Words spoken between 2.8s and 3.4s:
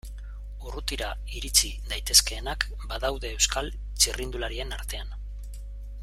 badaude